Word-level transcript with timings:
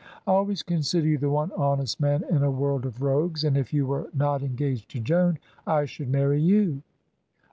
I 0.25 0.31
always 0.31 0.63
consider 0.63 1.07
you 1.07 1.19
the 1.19 1.29
one 1.29 1.51
honest 1.51 1.99
man 1.99 2.23
in 2.31 2.41
a 2.41 2.49
world 2.49 2.87
of 2.87 3.03
rogues, 3.03 3.43
and 3.43 3.55
if 3.55 3.71
you 3.71 3.85
were 3.85 4.09
not 4.15 4.41
engaged 4.41 4.89
to 4.89 4.99
Joan, 4.99 5.37
I 5.67 5.85
should 5.85 6.09
marry 6.09 6.41
you." 6.41 6.81